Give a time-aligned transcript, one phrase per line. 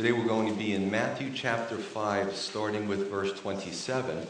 [0.00, 4.26] Today we're going to be in Matthew chapter 5, starting with verse 27.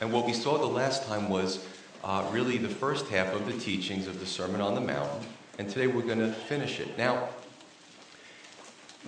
[0.00, 1.64] And what we saw the last time was
[2.02, 5.22] uh, really the first half of the teachings of the Sermon on the Mount.
[5.60, 6.98] And today we're going to finish it.
[6.98, 7.28] Now,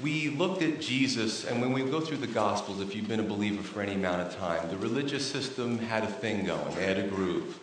[0.01, 3.25] we looked at Jesus, and when we go through the Gospels, if you've been a
[3.25, 6.99] believer for any amount of time, the religious system had a thing going, they had
[6.99, 7.59] a groove,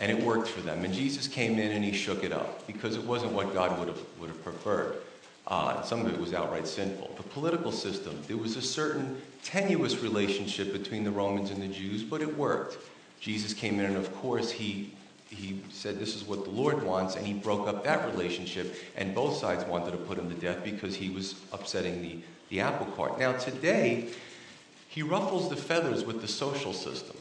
[0.00, 0.84] and it worked for them.
[0.84, 3.86] And Jesus came in and he shook it up because it wasn't what God would
[3.86, 4.96] have, would have preferred.
[5.48, 7.10] Uh, some of it was outright sinful.
[7.16, 12.02] The political system, there was a certain tenuous relationship between the Romans and the Jews,
[12.02, 12.76] but it worked.
[13.18, 14.92] Jesus came in, and of course, he,
[15.30, 19.14] he said, This is what the Lord wants, and he broke up that relationship, and
[19.14, 22.18] both sides wanted to put him to death because he was upsetting the,
[22.50, 23.18] the apple cart.
[23.18, 24.10] Now, today,
[24.86, 27.16] he ruffles the feathers with the social system.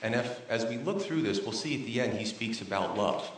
[0.00, 2.96] And if, as we look through this, we'll see at the end he speaks about
[2.96, 3.28] love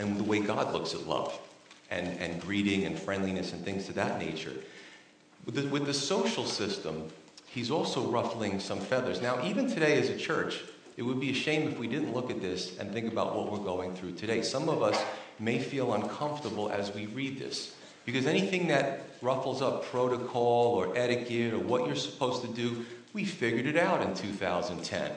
[0.00, 1.38] and the way God looks at love
[1.92, 4.54] and, and greeting and friendliness and things to that nature.
[5.44, 7.08] With the, with the social system,
[7.46, 9.20] he's also ruffling some feathers.
[9.20, 10.60] Now, even today as a church,
[10.96, 13.50] it would be a shame if we didn't look at this and think about what
[13.50, 14.42] we're going through today.
[14.42, 15.00] Some of us
[15.38, 21.54] may feel uncomfortable as we read this because anything that ruffles up protocol or etiquette
[21.54, 25.10] or what you're supposed to do, we figured it out in 2010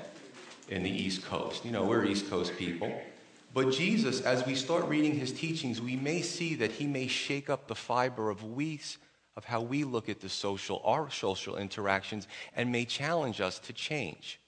[0.69, 1.65] in the East Coast.
[1.65, 2.91] You know, we're East Coast people.
[3.55, 7.49] But Jesus, as we start reading his teachings, we may see that he may shake
[7.49, 8.81] up the fiber of we,
[9.37, 13.71] of how we look at the social, our social interactions, and may challenge us to
[13.71, 14.41] change.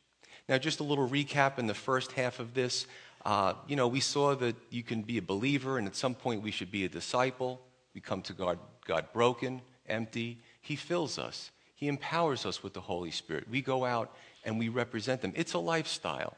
[0.50, 2.86] Now, just a little recap in the first half of this.
[3.24, 6.42] Uh, you know, we saw that you can be a believer, and at some point
[6.42, 7.62] we should be a disciple.
[7.94, 10.42] We come to God, God broken, empty.
[10.60, 11.52] He fills us.
[11.76, 13.50] He empowers us with the Holy Spirit.
[13.50, 14.14] We go out
[14.44, 15.32] and we represent them.
[15.34, 16.36] It's a lifestyle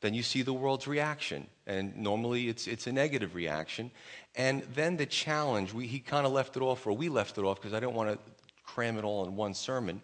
[0.00, 1.46] then you see the world's reaction.
[1.66, 3.90] And normally it's, it's a negative reaction.
[4.34, 7.44] And then the challenge, we, he kind of left it off, or we left it
[7.44, 8.18] off because I don't want to
[8.64, 10.00] cram it all in one sermon.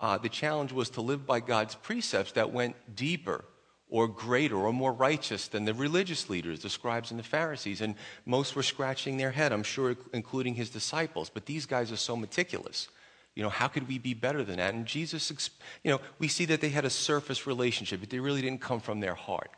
[0.00, 3.44] Uh, the challenge was to live by God's precepts that went deeper
[3.88, 7.80] or greater or more righteous than the religious leaders, the scribes and the Pharisees.
[7.80, 7.94] And
[8.24, 11.30] most were scratching their head, I'm sure, including his disciples.
[11.30, 12.88] But these guys are so meticulous.
[13.34, 14.74] You know, how could we be better than that?
[14.74, 15.50] And Jesus,
[15.82, 18.80] you know, we see that they had a surface relationship, but they really didn't come
[18.80, 19.50] from their heart.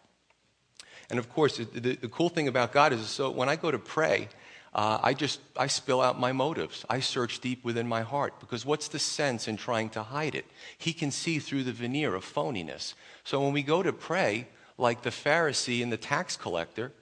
[1.11, 3.79] And of course, the, the cool thing about God is so when I go to
[3.79, 4.29] pray,
[4.75, 6.85] uh, I just I spill out my motives.
[6.91, 10.47] I search deep within my heart because what's the sense in trying to hide it?
[10.77, 12.95] He can see through the veneer of phoniness.
[13.25, 14.49] So when we go to pray,
[14.79, 16.93] like the Pharisee and the tax collector,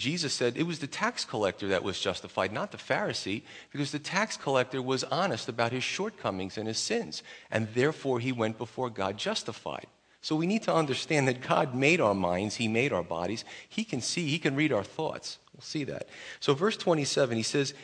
[0.00, 3.98] Jesus said it was the tax collector that was justified, not the Pharisee, because the
[3.98, 8.88] tax collector was honest about his shortcomings and his sins, and therefore he went before
[8.88, 9.86] God justified.
[10.22, 13.44] So we need to understand that God made our minds, He made our bodies.
[13.68, 15.38] He can see, He can read our thoughts.
[15.54, 16.08] We'll see that.
[16.40, 17.74] So, verse 27, he says,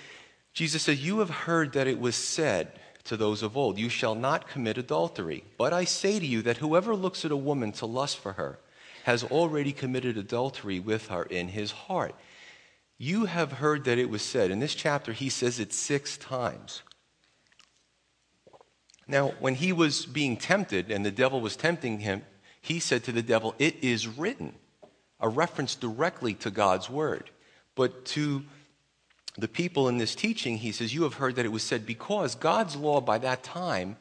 [0.52, 2.72] Jesus says, You have heard that it was said
[3.04, 5.44] to those of old, You shall not commit adultery.
[5.56, 8.58] But I say to you that whoever looks at a woman to lust for her,
[9.06, 12.12] has already committed adultery with her in his heart.
[12.98, 14.50] You have heard that it was said.
[14.50, 16.82] In this chapter, he says it six times.
[19.06, 22.24] Now, when he was being tempted and the devil was tempting him,
[22.60, 24.56] he said to the devil, It is written,
[25.20, 27.30] a reference directly to God's word.
[27.76, 28.42] But to
[29.38, 32.34] the people in this teaching, he says, You have heard that it was said, because
[32.34, 33.98] God's law by that time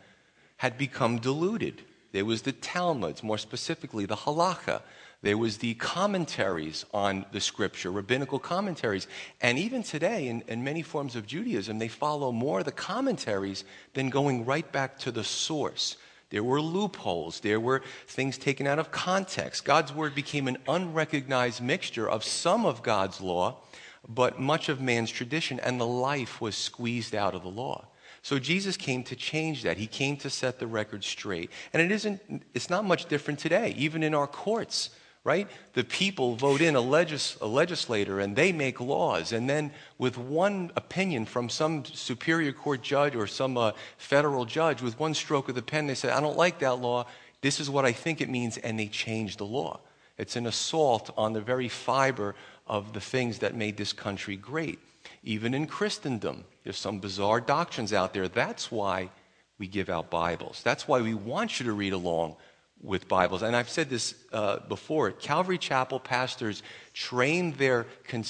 [0.57, 1.83] had become diluted.
[2.11, 4.81] There was the Talmuds, more specifically the Halacha.
[5.25, 9.07] There was the commentaries on the scripture, rabbinical commentaries.
[9.41, 13.63] And even today, in, in many forms of Judaism, they follow more the commentaries
[13.95, 15.97] than going right back to the source.
[16.29, 17.39] There were loopholes.
[17.39, 19.65] There were things taken out of context.
[19.65, 23.61] God's word became an unrecognized mixture of some of God's law,
[24.07, 27.87] but much of man's tradition, and the life was squeezed out of the law.
[28.21, 29.77] So Jesus came to change that.
[29.77, 31.49] He came to set the record straight.
[31.73, 32.21] And it isn't,
[32.53, 34.91] it's not much different today, even in our courts,
[35.25, 35.49] right?
[35.73, 39.33] The people vote in a, legis, a legislator and they make laws.
[39.33, 44.81] And then, with one opinion from some superior court judge or some uh, federal judge,
[44.81, 47.07] with one stroke of the pen, they say, I don't like that law.
[47.41, 48.57] This is what I think it means.
[48.57, 49.81] And they change the law.
[50.17, 52.35] It's an assault on the very fiber
[52.67, 54.79] of the things that made this country great
[55.23, 56.45] even in Christendom.
[56.63, 58.27] There's some bizarre doctrines out there.
[58.27, 59.09] That's why
[59.57, 60.61] we give out Bibles.
[60.63, 62.35] That's why we want you to read along
[62.81, 63.41] with Bibles.
[63.41, 66.63] And I've said this uh, before Calvary Chapel pastors
[66.93, 67.87] train their,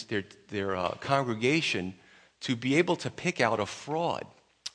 [0.08, 1.94] their, their uh, congregation
[2.42, 4.26] to be able to pick out a fraud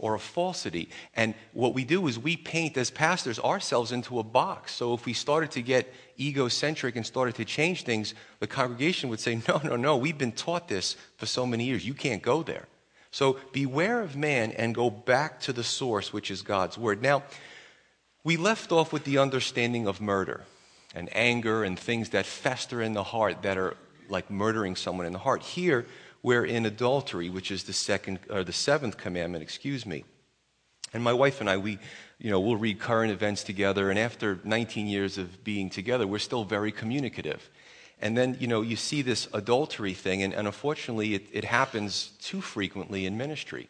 [0.01, 0.89] or a falsity.
[1.15, 4.75] And what we do is we paint as pastors ourselves into a box.
[4.75, 9.21] So if we started to get egocentric and started to change things, the congregation would
[9.21, 11.87] say, No, no, no, we've been taught this for so many years.
[11.87, 12.67] You can't go there.
[13.11, 17.03] So beware of man and go back to the source, which is God's word.
[17.03, 17.25] Now,
[18.25, 20.45] we left off with the understanding of murder
[20.95, 23.77] and anger and things that fester in the heart that are
[24.09, 25.43] like murdering someone in the heart.
[25.43, 25.87] Here,
[26.23, 30.05] we're in adultery, which is the second or the seventh commandment, excuse me.
[30.93, 31.79] And my wife and I, we,
[32.19, 36.19] you know, we'll read current events together, and after 19 years of being together, we're
[36.19, 37.49] still very communicative.
[38.03, 42.11] And then, you know, you see this adultery thing, and, and unfortunately, it, it happens
[42.21, 43.69] too frequently in ministry.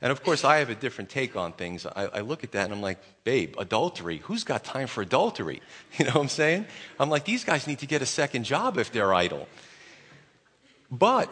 [0.00, 1.84] And of course, I have a different take on things.
[1.84, 4.18] I, I, look at that and I'm like, babe, adultery?
[4.18, 5.60] Who's got time for adultery?
[5.98, 6.66] You know what I'm saying?
[7.00, 9.48] I'm like, these guys need to get a second job if they're idle.
[10.90, 11.28] But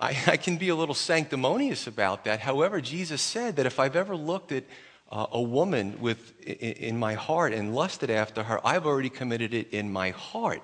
[0.00, 2.40] I, I can be a little sanctimonious about that.
[2.40, 4.64] However, Jesus said that if I've ever looked at
[5.12, 9.52] uh, a woman with, in, in my heart and lusted after her, I've already committed
[9.52, 10.62] it in my heart.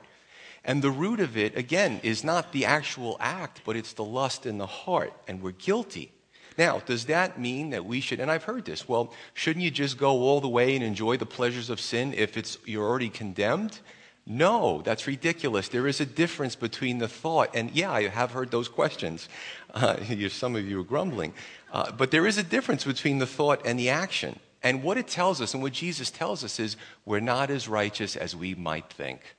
[0.65, 4.47] And the root of it, again, is not the actual act, but it's the lust
[4.47, 6.13] in the heart, and we're guilty.
[6.59, 9.99] Now, does that mean that we should, and I've heard this, well, shouldn't you just
[9.99, 13.81] go all the way and enjoy the pleasures of sin if it's, you're already condemned?
[14.25, 15.69] No, that's ridiculous.
[15.69, 19.29] There is a difference between the thought, and yeah, I have heard those questions.
[19.75, 19.97] Uh,
[20.29, 21.33] some of you are grumbling.
[21.73, 24.39] Uh, but there is a difference between the thought and the action.
[24.63, 26.77] And what it tells us, and what Jesus tells us, is
[27.07, 29.35] we're not as righteous as we might think.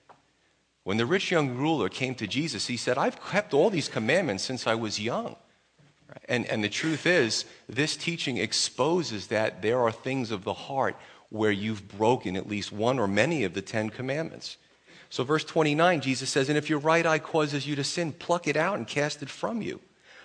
[0.84, 4.44] When the rich young ruler came to Jesus, he said, I've kept all these commandments
[4.44, 5.36] since I was young.
[6.30, 10.96] And, and the truth is, this teaching exposes that there are things of the heart
[11.30, 14.58] where you've broken at least one or many of the Ten Commandments.
[15.10, 18.48] So, verse 29, Jesus says, And if your right eye causes you to sin, pluck
[18.48, 19.80] it out and cast it from you.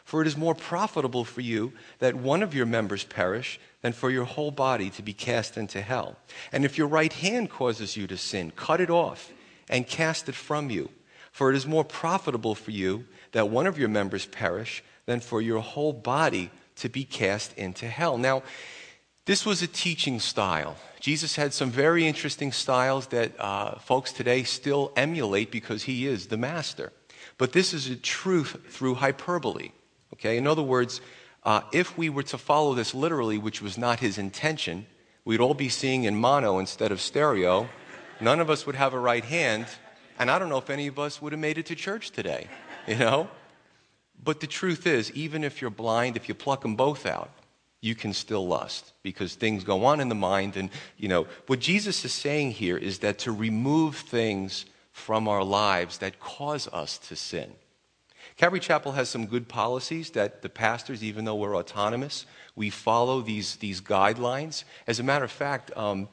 [0.05, 4.11] For it is more profitable for you that one of your members perish than for
[4.11, 6.17] your whole body to be cast into hell.
[6.50, 9.31] And if your right hand causes you to sin, cut it off
[9.69, 10.88] and cast it from you.
[11.31, 15.40] For it is more profitable for you that one of your members perish than for
[15.40, 18.19] your whole body to be cast into hell.
[18.19, 18.43] Now,
[19.25, 20.76] this was a teaching style.
[21.00, 26.26] Jesus had some very interesting styles that uh, folks today still emulate because he is
[26.26, 26.93] the master.
[27.38, 29.70] But this is a truth through hyperbole.
[30.12, 30.37] Okay?
[30.37, 31.00] In other words,
[31.43, 34.84] uh, if we were to follow this literally, which was not his intention,
[35.25, 37.66] we'd all be seeing in mono instead of stereo.
[38.20, 39.64] None of us would have a right hand,
[40.19, 42.46] and I don't know if any of us would have made it to church today,
[42.87, 43.31] you know?
[44.23, 47.31] But the truth is, even if you're blind, if you pluck them both out,
[47.81, 50.56] you can still lust because things go on in the mind.
[50.56, 55.44] And, you know, what Jesus is saying here is that to remove things from our
[55.44, 57.53] lives that cause us to sin.
[58.37, 63.20] Calvary Chapel has some good policies that the pastors, even though we're autonomous, we follow
[63.20, 64.65] these, these guidelines.
[64.87, 66.09] As a matter of fact, um,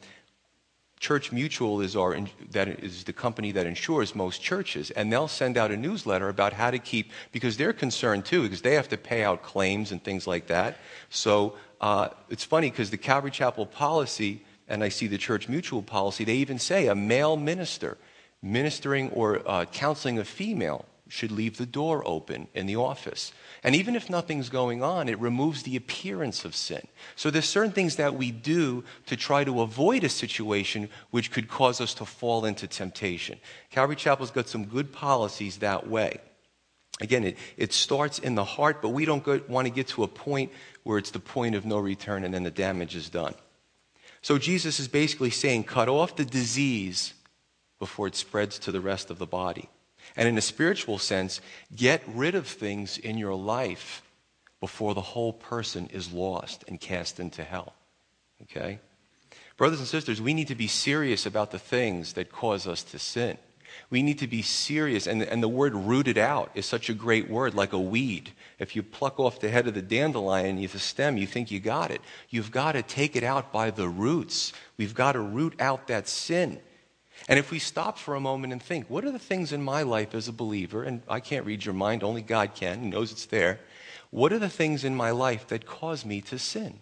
[0.99, 2.17] Church Mutual is, our,
[2.51, 6.53] that is the company that insures most churches, and they'll send out a newsletter about
[6.53, 10.03] how to keep, because they're concerned too, because they have to pay out claims and
[10.03, 10.77] things like that.
[11.09, 15.81] So uh, it's funny because the Calvary Chapel policy, and I see the Church Mutual
[15.81, 17.97] policy, they even say a male minister
[18.41, 23.31] ministering or uh, counseling a female should leave the door open in the office.
[23.63, 26.87] And even if nothing's going on, it removes the appearance of sin.
[27.15, 31.47] So there's certain things that we do to try to avoid a situation which could
[31.47, 33.39] cause us to fall into temptation.
[33.69, 36.19] Calvary Chapel's got some good policies that way.
[37.01, 40.03] Again, it, it starts in the heart, but we don't go, want to get to
[40.03, 40.51] a point
[40.83, 43.35] where it's the point of no return and then the damage is done.
[44.21, 47.13] So Jesus is basically saying, cut off the disease
[47.77, 49.69] before it spreads to the rest of the body.
[50.17, 51.41] And in a spiritual sense,
[51.75, 54.01] get rid of things in your life
[54.59, 57.73] before the whole person is lost and cast into hell.
[58.43, 58.79] Okay?
[59.57, 62.99] Brothers and sisters, we need to be serious about the things that cause us to
[62.99, 63.37] sin.
[63.89, 65.07] We need to be serious.
[65.07, 68.31] And, and the word rooted out is such a great word, like a weed.
[68.59, 71.59] If you pluck off the head of the dandelion, you the stem, you think you
[71.59, 72.01] got it.
[72.29, 74.53] You've got to take it out by the roots.
[74.77, 76.59] We've got to root out that sin.
[77.27, 79.81] And if we stop for a moment and think, what are the things in my
[79.81, 83.11] life as a believer, and I can't read your mind, only God can, He knows
[83.11, 83.59] it's there.
[84.11, 86.79] What are the things in my life that cause me to sin?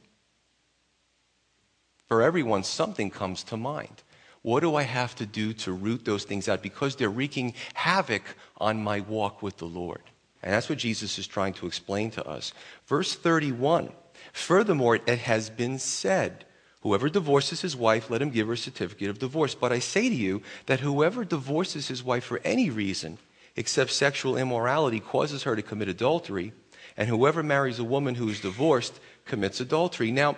[2.08, 4.04] For everyone, something comes to mind.
[4.42, 6.62] What do I have to do to root those things out?
[6.62, 8.24] Because they're wreaking havoc
[8.58, 10.02] on my walk with the Lord.
[10.44, 12.54] And that's what Jesus is trying to explain to us.
[12.86, 13.92] Verse 31
[14.34, 16.46] Furthermore, it has been said,
[16.84, 19.56] Whoever divorces his wife, let him give her a certificate of divorce.
[19.56, 23.20] But I say to you that whoever divorces his wife for any reason,
[23.56, 26.52] except sexual immorality, causes her to commit adultery.
[26.98, 30.12] And whoever marries a woman who is divorced commits adultery.
[30.12, 30.36] Now,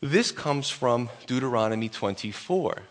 [0.00, 2.82] this comes from Deuteronomy 24.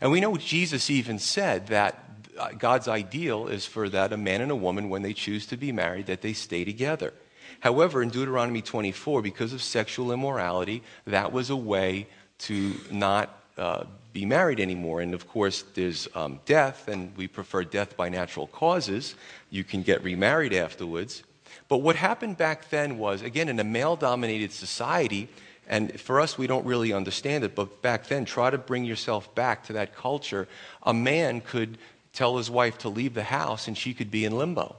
[0.00, 2.04] And we know Jesus even said that
[2.36, 5.56] uh, God's ideal is for that a man and a woman, when they choose to
[5.56, 7.14] be married, that they stay together.
[7.60, 13.84] However, in Deuteronomy 24, because of sexual immorality, that was a way to not uh,
[14.12, 15.00] be married anymore.
[15.00, 19.14] And of course, there's um, death, and we prefer death by natural causes.
[19.50, 21.22] You can get remarried afterwards.
[21.68, 25.28] But what happened back then was, again, in a male dominated society,
[25.66, 29.34] and for us, we don't really understand it, but back then, try to bring yourself
[29.34, 30.46] back to that culture.
[30.82, 31.78] A man could
[32.12, 34.76] tell his wife to leave the house, and she could be in limbo.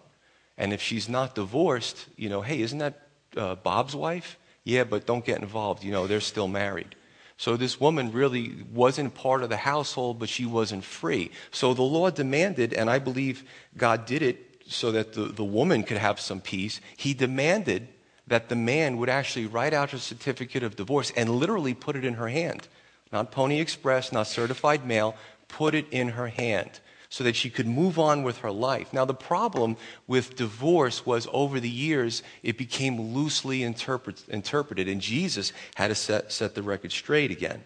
[0.58, 4.38] And if she's not divorced, you know, hey, isn't that uh, Bob's wife?
[4.64, 5.84] Yeah, but don't get involved.
[5.84, 6.96] You know, they're still married.
[7.38, 11.32] So this woman really wasn't part of the household, but she wasn't free.
[11.52, 13.44] So the law demanded, and I believe
[13.76, 16.80] God did it so that the, the woman could have some peace.
[16.96, 17.90] He demanded
[18.28, 22.06] that the man would actually write out a certificate of divorce and literally put it
[22.06, 22.68] in her hand.
[23.12, 25.16] Not Pony Express, not certified mail,
[25.48, 28.94] put it in her hand so that she could move on with her life.
[28.94, 35.02] Now, the problem with divorce was over the years, it became loosely interpret, interpreted, and
[35.02, 37.64] Jesus had to set, set the record straight again.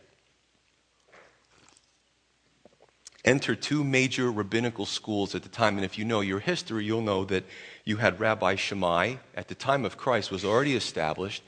[3.26, 7.02] Enter two major rabbinical schools at the time, and if you know your history, you'll
[7.02, 7.44] know that
[7.84, 11.44] you had Rabbi Shammai, at the time of Christ, was already established.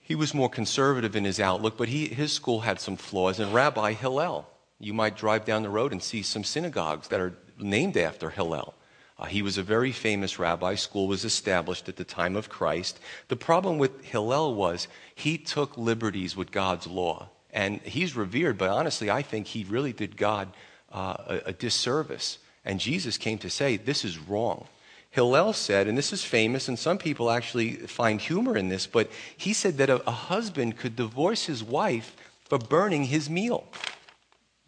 [0.00, 3.52] He was more conservative in his outlook, but he, his school had some flaws, and
[3.52, 4.46] Rabbi Hillel
[4.84, 8.74] you might drive down the road and see some synagogues that are named after Hillel.
[9.18, 10.74] Uh, he was a very famous rabbi.
[10.74, 12.98] School was established at the time of Christ.
[13.28, 17.28] The problem with Hillel was he took liberties with God's law.
[17.52, 20.48] And he's revered, but honestly, I think he really did God
[20.92, 22.38] uh, a, a disservice.
[22.64, 24.66] And Jesus came to say, This is wrong.
[25.10, 29.08] Hillel said, and this is famous, and some people actually find humor in this, but
[29.36, 32.16] he said that a, a husband could divorce his wife
[32.48, 33.64] for burning his meal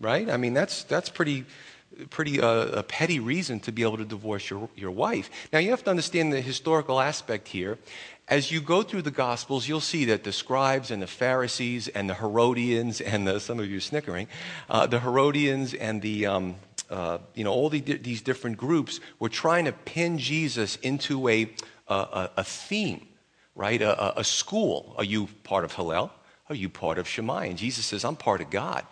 [0.00, 0.28] right?
[0.28, 1.44] I mean, that's, that's pretty,
[2.10, 5.30] pretty uh, a petty reason to be able to divorce your, your wife.
[5.52, 7.78] Now, you have to understand the historical aspect here.
[8.28, 12.10] As you go through the Gospels, you'll see that the scribes and the Pharisees and
[12.10, 14.26] the Herodians and the, some of you are snickering,
[14.68, 16.56] uh, the Herodians and the, um,
[16.90, 21.48] uh, you know, all the, these different groups were trying to pin Jesus into a,
[21.88, 23.06] a, a theme,
[23.54, 23.80] right?
[23.80, 24.94] A, a, school.
[24.98, 26.12] Are you part of Hillel?
[26.48, 27.46] Are you part of Shammai?
[27.46, 28.84] And Jesus says, I'm part of God.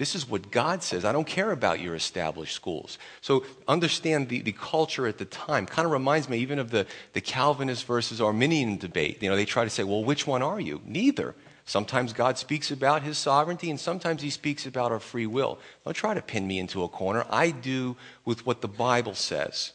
[0.00, 1.04] This is what God says.
[1.04, 2.96] I don't care about your established schools.
[3.20, 5.66] So understand the, the culture at the time.
[5.66, 9.22] Kind of reminds me even of the, the Calvinist versus Arminian debate.
[9.22, 10.80] You know, they try to say, well, which one are you?
[10.86, 11.34] Neither.
[11.66, 15.58] Sometimes God speaks about his sovereignty, and sometimes he speaks about our free will.
[15.84, 17.26] Don't try to pin me into a corner.
[17.28, 19.72] I do with what the Bible says.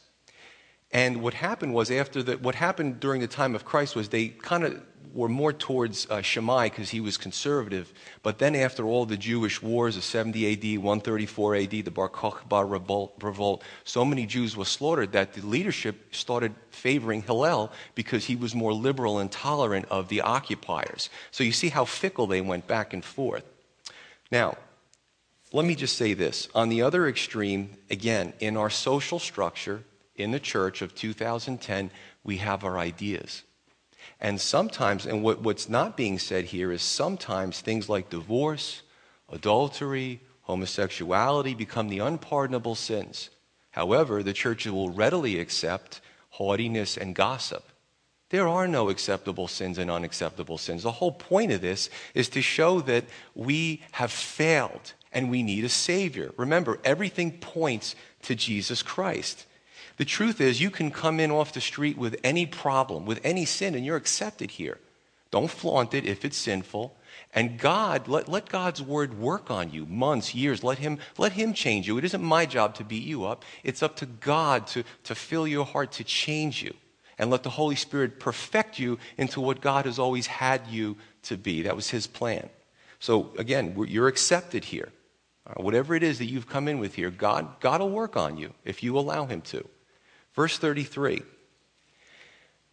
[0.96, 4.30] And what happened was after the, what happened during the time of Christ was they
[4.30, 4.82] kind of
[5.14, 7.92] were more towards uh, Shammai because he was conservative.
[8.24, 13.12] But then, after all the Jewish wars of 70 AD, 134 AD, the Bar Kokhba
[13.22, 18.56] revolt, so many Jews were slaughtered that the leadership started favoring Hillel because he was
[18.56, 21.10] more liberal and tolerant of the occupiers.
[21.30, 23.44] So you see how fickle they went back and forth.
[24.32, 24.56] Now,
[25.52, 26.48] let me just say this.
[26.56, 29.84] On the other extreme, again, in our social structure
[30.16, 31.92] in the church of 2010,
[32.24, 33.44] we have our ideas.
[34.20, 38.82] And sometimes, and what, what's not being said here is sometimes things like divorce,
[39.32, 43.30] adultery, homosexuality become the unpardonable sins.
[43.72, 47.64] However, the church will readily accept haughtiness and gossip.
[48.30, 50.84] There are no acceptable sins and unacceptable sins.
[50.84, 55.64] The whole point of this is to show that we have failed and we need
[55.64, 56.34] a Savior.
[56.38, 59.46] Remember, everything points to Jesus Christ.
[59.98, 63.46] The truth is, you can come in off the street with any problem, with any
[63.46, 64.80] sin, and you're accepted here.
[65.32, 66.96] Don't flaunt it if it's sinful.
[67.34, 70.64] And God, let, let God's word work on you months, years.
[70.64, 71.98] Let him, let him change you.
[71.98, 73.44] It isn't my job to beat you up.
[73.64, 76.74] It's up to God to, to fill your heart, to change you.
[77.18, 81.38] And let the Holy Spirit perfect you into what God has always had you to
[81.38, 81.64] be.
[81.64, 82.50] That was his plan.
[83.00, 84.90] So again, you're accepted here.
[85.48, 88.38] Uh, whatever it is that you've come in with here, God, God will work on
[88.38, 89.68] you if you allow him to.
[90.36, 91.24] Verse 33.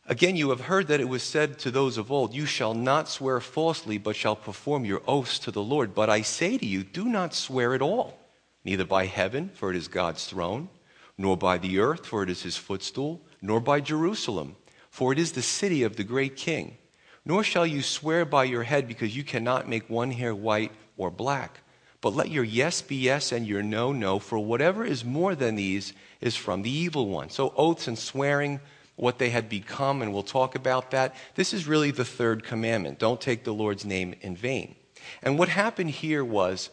[0.08, 3.08] Again, you have heard that it was said to those of old, You shall not
[3.08, 5.94] swear falsely, but shall perform your oaths to the Lord.
[5.94, 8.18] But I say to you, do not swear at all,
[8.64, 10.68] neither by heaven, for it is God's throne,
[11.16, 14.56] nor by the earth, for it is his footstool, nor by Jerusalem,
[14.90, 16.76] for it is the city of the great king.
[17.24, 21.12] Nor shall you swear by your head, because you cannot make one hair white or
[21.12, 21.60] black.
[22.02, 25.54] But let your yes be yes and your no, no, for whatever is more than
[25.54, 27.30] these is from the evil one.
[27.30, 28.60] So, oaths and swearing,
[28.96, 31.14] what they had become, and we'll talk about that.
[31.36, 34.74] This is really the third commandment don't take the Lord's name in vain.
[35.22, 36.70] And what happened here was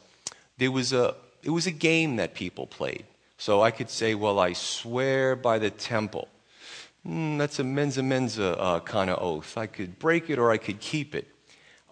[0.58, 3.06] there was a, it was a game that people played.
[3.38, 6.28] So I could say, well, I swear by the temple.
[7.08, 9.58] mm, that's a mensa mensa uh, kind of oath.
[9.58, 11.28] I could break it or I could keep it.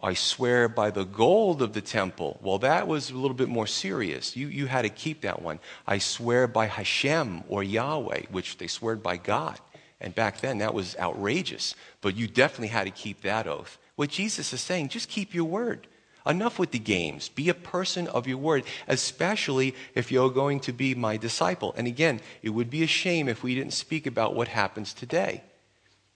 [0.01, 2.39] I swear by the gold of the temple.
[2.41, 4.35] Well, that was a little bit more serious.
[4.35, 5.59] You, you had to keep that one.
[5.87, 9.59] I swear by Hashem or Yahweh, which they swear by God.
[9.99, 11.73] And back then, that was outrageous.
[12.01, 13.79] But you definitely had to keep that oath.
[13.95, 15.87] What Jesus is saying, just keep your word.
[16.27, 17.29] Enough with the games.
[17.29, 21.73] Be a person of your word, especially if you're going to be my disciple.
[21.77, 25.41] And again, it would be a shame if we didn't speak about what happens today.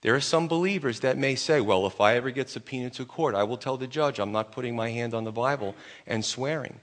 [0.02, 3.34] There are some believers that may say, well, if I ever get subpoenaed to court,
[3.34, 5.74] I will tell the judge I'm not putting my hand on the Bible
[6.06, 6.80] and swearing.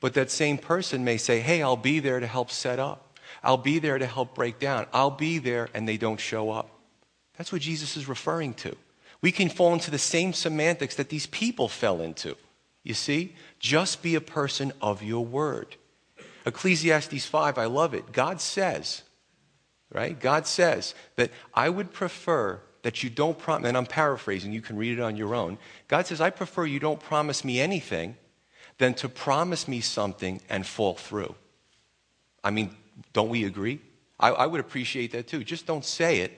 [0.00, 3.18] But that same person may say, hey, I'll be there to help set up.
[3.42, 4.86] I'll be there to help break down.
[4.92, 6.70] I'll be there, and they don't show up.
[7.36, 8.76] That's what Jesus is referring to.
[9.20, 12.36] We can fall into the same semantics that these people fell into.
[12.82, 13.34] You see?
[13.58, 15.76] Just be a person of your word.
[16.46, 18.12] Ecclesiastes 5, I love it.
[18.12, 19.02] God says,
[19.92, 20.18] right?
[20.18, 24.76] God says that I would prefer that you don't promise, and I'm paraphrasing, you can
[24.76, 25.58] read it on your own.
[25.88, 28.16] God says, I prefer you don't promise me anything
[28.78, 31.34] than to promise me something and fall through.
[32.42, 32.76] I mean,
[33.12, 33.80] don't we agree?
[34.20, 35.42] I, I would appreciate that too.
[35.44, 36.32] Just don't say it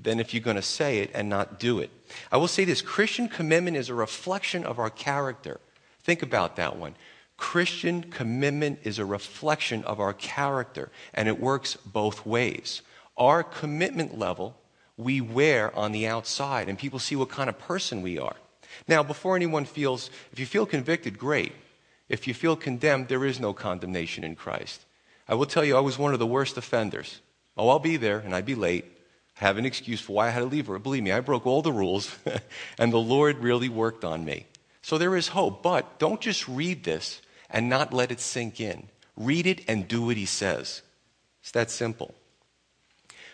[0.00, 1.90] than if you're going to say it and not do it.
[2.30, 5.60] I will say this Christian commitment is a reflection of our character.
[6.02, 6.94] Think about that one.
[7.40, 12.82] Christian commitment is a reflection of our character, and it works both ways.
[13.16, 14.56] Our commitment level
[14.98, 18.36] we wear on the outside, and people see what kind of person we are.
[18.86, 21.54] Now, before anyone feels, if you feel convicted, great.
[22.10, 24.84] If you feel condemned, there is no condemnation in Christ.
[25.26, 27.20] I will tell you, I was one of the worst offenders.
[27.56, 28.84] Oh, I'll be there, and I'd be late.
[29.40, 30.78] I Have an excuse for why I had to leave her.
[30.78, 32.14] Believe me, I broke all the rules,
[32.78, 34.46] and the Lord really worked on me.
[34.82, 38.88] So there is hope, but don't just read this and not let it sink in.
[39.16, 40.82] Read it and do what he says.
[41.40, 42.14] It's that simple.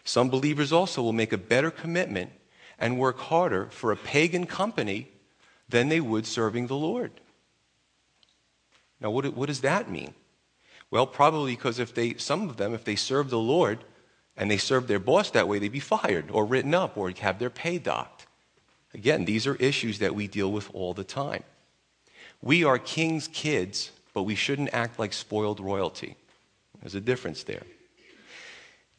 [0.05, 2.31] Some believers also will make a better commitment
[2.79, 5.09] and work harder for a pagan company
[5.69, 7.13] than they would serving the Lord.
[9.01, 10.15] Now, what, what does that mean?
[10.91, 13.85] Well, probably because if they, some of them, if they serve the Lord
[14.37, 17.39] and they serve their boss that way, they'd be fired or written up or have
[17.39, 18.27] their pay docked.
[18.95, 21.43] Again, these are issues that we deal with all the time.
[22.41, 26.17] We are king's kids, but we shouldn't act like spoiled royalty.
[26.81, 27.65] There's a difference there.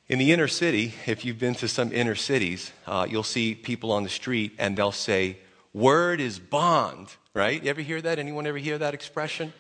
[0.08, 3.92] In the inner city, if you've been to some inner cities, uh, you'll see people
[3.92, 5.40] on the street and they'll say,
[5.74, 7.64] Word is bond, right?
[7.64, 8.20] You ever hear that?
[8.20, 9.54] Anyone ever hear that expression?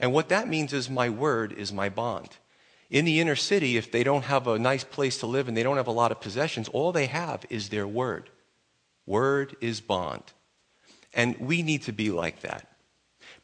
[0.00, 2.30] And what that means is, My word is my bond.
[2.90, 5.62] In the inner city, if they don't have a nice place to live and they
[5.62, 8.30] don't have a lot of possessions, all they have is their word.
[9.06, 10.24] Word is bond.
[11.14, 12.66] And we need to be like that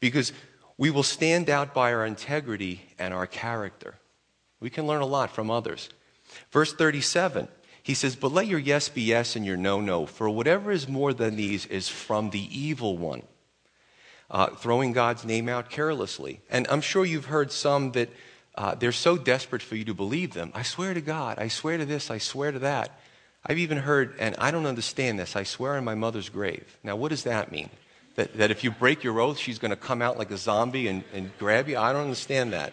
[0.01, 0.33] because
[0.77, 3.95] we will stand out by our integrity and our character.
[4.61, 5.89] We can learn a lot from others.
[6.51, 7.49] Verse 37,
[7.83, 10.89] he says, But let your yes be yes and your no, no, for whatever is
[10.89, 13.23] more than these is from the evil one.
[14.31, 16.41] Uh, throwing God's name out carelessly.
[16.51, 18.09] And I'm sure you've heard some that
[18.57, 20.51] uh, they're so desperate for you to believe them.
[20.55, 22.99] I swear to God, I swear to this, I swear to that.
[23.47, 26.79] I've even heard, and I don't understand this, I swear on my mother's grave.
[26.83, 27.69] Now, what does that mean?
[28.17, 30.87] That, that if you break your oath, she's going to come out like a zombie
[30.87, 31.77] and, and grab you?
[31.77, 32.73] I don't understand that.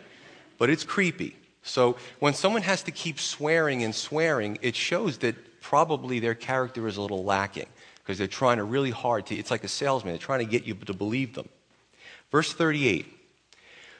[0.57, 1.35] But it's creepy.
[1.63, 6.87] So when someone has to keep swearing and swearing, it shows that probably their character
[6.87, 10.13] is a little lacking because they're trying to really hard to, it's like a salesman,
[10.13, 11.49] they're trying to get you to believe them.
[12.31, 13.05] Verse 38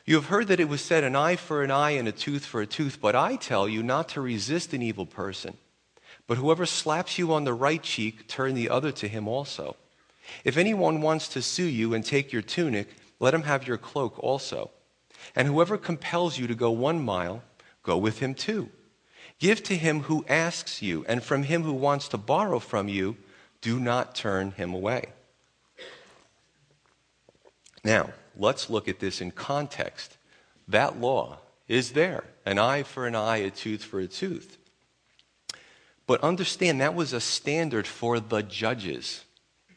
[0.06, 2.46] You have heard that it was said, an eye for an eye and a tooth
[2.46, 5.58] for a tooth, but I tell you not to resist an evil person.
[6.28, 9.76] But whoever slaps you on the right cheek, turn the other to him also.
[10.44, 14.18] If anyone wants to sue you and take your tunic, let him have your cloak
[14.20, 14.72] also.
[15.36, 17.44] And whoever compels you to go one mile,
[17.84, 18.70] go with him too.
[19.40, 23.18] Give to him who asks you, and from him who wants to borrow from you,
[23.62, 25.10] do not turn him away.
[27.84, 30.18] Now, let's look at this in context.
[30.68, 34.58] That law is there an eye for an eye, a tooth for a tooth.
[36.06, 39.24] But understand that was a standard for the judges.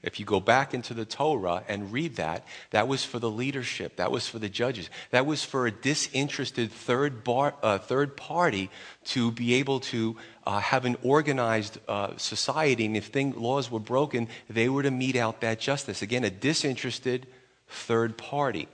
[0.04, 3.96] If you go back into the Torah and read that, that was for the leadership,
[3.96, 8.70] that was for the judges, that was for a disinterested third, bar, uh, third party
[9.06, 12.84] to be able to uh, have an organized uh, society.
[12.84, 16.02] And if thing, laws were broken, they were to mete out that justice.
[16.02, 17.26] Again, a disinterested
[17.66, 18.68] third party.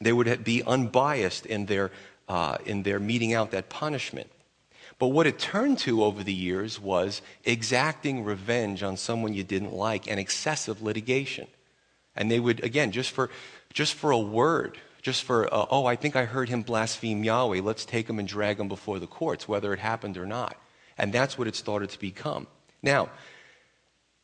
[0.00, 1.90] They would be unbiased in their,
[2.28, 4.30] uh, in their meting out that punishment.
[5.02, 9.72] But what it turned to over the years was exacting revenge on someone you didn't
[9.72, 11.48] like and excessive litigation.
[12.14, 13.28] And they would, again, just for,
[13.72, 17.62] just for a word, just for, uh, oh, I think I heard him blaspheme Yahweh,
[17.62, 20.56] let's take him and drag him before the courts, whether it happened or not.
[20.96, 22.46] And that's what it started to become.
[22.80, 23.10] Now,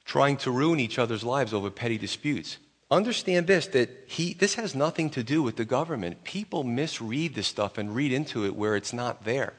[0.05, 2.57] trying to ruin each other's lives over petty disputes.
[2.89, 6.23] Understand this that he, this has nothing to do with the government.
[6.23, 9.55] People misread this stuff and read into it where it's not there.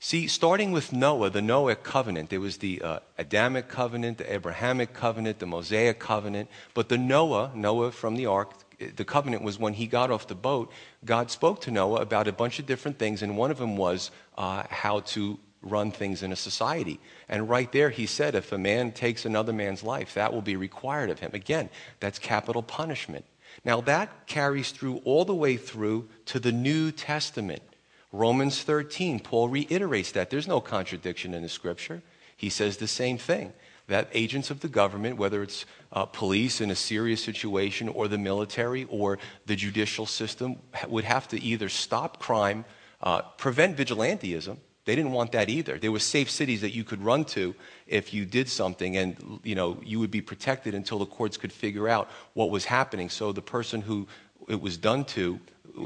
[0.00, 4.92] See, starting with Noah, the Noah covenant, there was the uh, Adamic covenant, the Abrahamic
[4.92, 6.48] covenant, the Mosaic covenant.
[6.72, 10.36] But the Noah, Noah from the ark, the covenant was when he got off the
[10.36, 10.70] boat,
[11.04, 14.12] God spoke to Noah about a bunch of different things, and one of them was
[14.36, 17.00] uh, how to run things in a society.
[17.28, 20.54] And right there, he said, if a man takes another man's life, that will be
[20.54, 21.32] required of him.
[21.34, 23.24] Again, that's capital punishment.
[23.64, 27.62] Now, that carries through all the way through to the New Testament.
[28.12, 30.30] Romans 13, Paul reiterates that.
[30.30, 32.02] There's no contradiction in the scripture.
[32.36, 33.52] He says the same thing
[33.88, 38.18] that agents of the government, whether it's uh, police in a serious situation or the
[38.18, 40.56] military or the judicial system,
[40.88, 42.64] would have to either stop crime,
[43.02, 44.58] uh, prevent vigilantism.
[44.84, 45.78] They didn't want that either.
[45.78, 47.54] There were safe cities that you could run to
[47.86, 51.52] if you did something, and you know you would be protected until the courts could
[51.52, 53.10] figure out what was happening.
[53.10, 54.06] So the person who
[54.48, 55.40] it was done to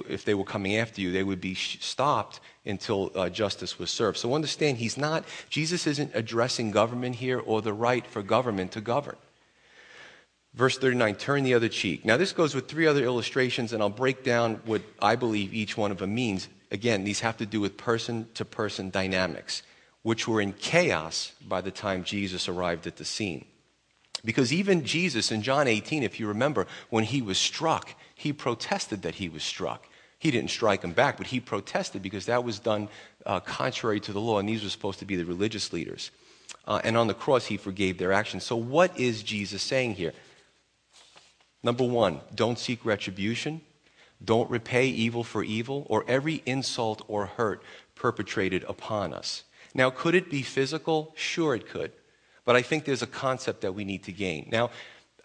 [0.09, 4.19] if they were coming after you, they would be stopped until uh, justice was served.
[4.19, 8.81] So understand, he's not, Jesus isn't addressing government here or the right for government to
[8.81, 9.17] govern.
[10.55, 12.05] Verse 39, turn the other cheek.
[12.05, 15.79] Now, this goes with three other illustrations, and I'll break down what I believe each
[15.79, 16.49] one of them means.
[16.71, 19.63] Again, these have to do with person to person dynamics,
[20.03, 23.47] which were in chaos by the time Jesus arrived at the scene.
[24.25, 29.03] Because even Jesus in John 18, if you remember, when he was struck, he protested
[29.03, 29.89] that he was struck.
[30.21, 32.89] He didn't strike him back, but he protested because that was done
[33.27, 36.13] uh, contrary to the law, and these were supposed to be the religious leaders.
[36.65, 38.45] Uh, and on the cross, he forgave their actions.
[38.45, 40.13] So, what is Jesus saying here?
[41.65, 43.61] Number one, don't seek retribution.
[44.25, 47.65] Don't repay evil for evil or every insult or hurt
[47.97, 49.43] perpetrated upon us.
[49.75, 51.13] Now, could it be physical?
[51.17, 51.91] Sure, it could.
[52.45, 54.49] But I think there's a concept that we need to gain.
[54.53, 54.71] Now,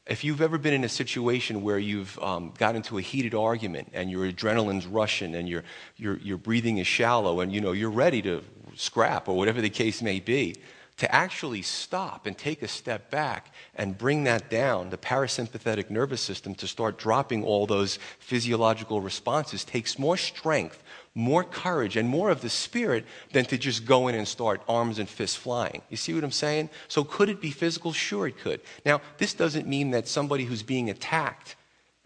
[0.09, 3.89] if you've ever been in a situation where you've um, got into a heated argument
[3.93, 5.63] and your adrenaline's rushing and your,
[5.97, 8.43] your, your breathing is shallow and you know you're ready to
[8.75, 10.55] scrap or whatever the case may be,
[10.97, 16.21] to actually stop and take a step back and bring that down, the parasympathetic nervous
[16.21, 20.83] system, to start dropping all those physiological responses takes more strength,
[21.13, 24.97] more courage and more of the spirit than to just go in and start arms
[24.97, 25.81] and fists flying.
[25.89, 26.69] You see what I'm saying?
[26.87, 27.93] So, could it be physical?
[27.93, 28.61] Sure, it could.
[28.85, 31.55] Now, this doesn't mean that somebody who's being attacked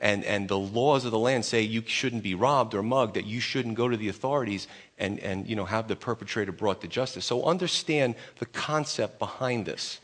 [0.02, 3.26] and, and the laws of the land say you shouldn't be robbed or mugged, that
[3.26, 6.88] you shouldn't go to the authorities and, and you know, have the perpetrator brought to
[6.88, 7.24] justice.
[7.24, 10.00] So, understand the concept behind this.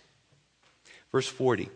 [1.12, 1.70] Verse 40.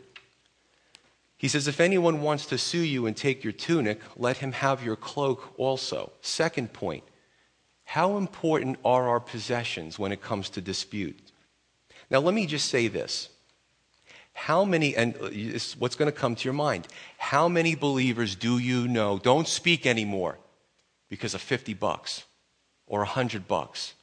[1.35, 4.85] He says, If anyone wants to sue you and take your tunic, let him have
[4.85, 6.11] your cloak also.
[6.21, 7.03] Second point
[7.85, 11.19] how important are our possessions when it comes to dispute?
[12.09, 13.27] Now, let me just say this.
[14.33, 15.29] How many, and uh,
[15.77, 19.85] what's going to come to your mind, how many believers do you know don't speak
[19.85, 20.39] anymore
[21.09, 22.23] because of 50 bucks
[22.87, 23.93] or 100 bucks?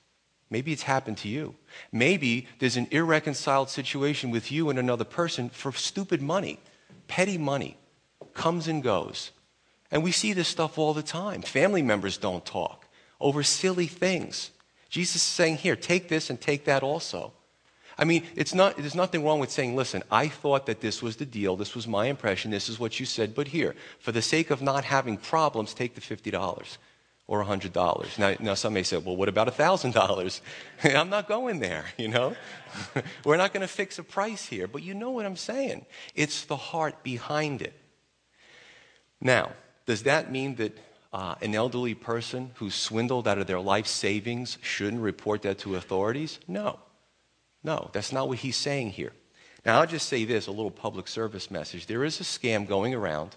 [0.51, 1.55] Maybe it's happened to you.
[1.93, 6.59] Maybe there's an irreconciled situation with you and another person for stupid money,
[7.07, 7.77] petty money,
[8.33, 9.31] comes and goes.
[9.91, 11.43] And we see this stuff all the time.
[11.43, 12.87] Family members don't talk
[13.21, 14.51] over silly things.
[14.89, 17.33] Jesus is saying, here, take this and take that also.
[17.99, 21.17] I mean, it's not, there's nothing wrong with saying, listen, I thought that this was
[21.17, 24.23] the deal, this was my impression, this is what you said, but here, for the
[24.23, 26.79] sake of not having problems, take the $50
[27.27, 28.19] or $100.
[28.19, 30.41] Now, now some may say, well, what about $1,000?
[30.97, 32.37] I'm not going there, you know?
[33.25, 35.85] We're not going to fix a price here, but you know what I'm saying.
[36.15, 37.75] It's the heart behind it.
[39.21, 39.51] Now,
[39.87, 40.79] does that mean that
[41.13, 45.75] uh, an elderly person who's swindled out of their life savings shouldn't report that to
[45.75, 46.39] authorities?
[46.47, 46.79] No.
[47.63, 49.13] No, that's not what he's saying here.
[49.65, 51.87] Now, I'll just say this a little public service message.
[51.87, 53.37] There is a scam going around,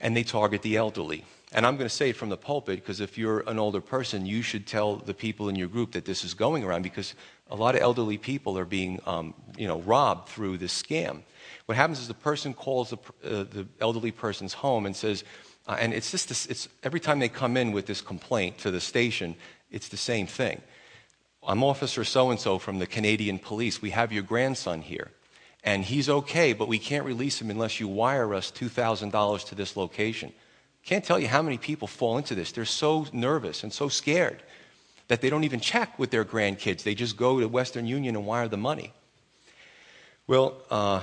[0.00, 1.24] and they target the elderly.
[1.52, 4.26] And I'm going to say it from the pulpit because if you're an older person,
[4.26, 7.14] you should tell the people in your group that this is going around because
[7.48, 11.22] a lot of elderly people are being um, you know, robbed through this scam.
[11.66, 15.22] What happens is the person calls the, uh, the elderly person's home and says,
[15.68, 18.72] uh, and it's just this, it's, every time they come in with this complaint to
[18.72, 19.36] the station,
[19.70, 20.60] it's the same thing.
[21.46, 23.82] I'm Officer so and so from the Canadian Police.
[23.82, 25.10] We have your grandson here.
[25.62, 29.76] And he's okay, but we can't release him unless you wire us $2,000 to this
[29.76, 30.32] location.
[30.84, 32.52] Can't tell you how many people fall into this.
[32.52, 34.42] They're so nervous and so scared
[35.08, 36.82] that they don't even check with their grandkids.
[36.82, 38.92] They just go to Western Union and wire the money.
[40.26, 41.00] Well, uh,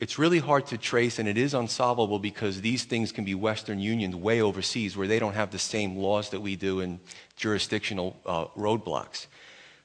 [0.00, 3.78] it's really hard to trace, and it is unsolvable because these things can be Western
[3.78, 6.98] Union way overseas where they don't have the same laws that we do and
[7.36, 9.26] jurisdictional uh, roadblocks.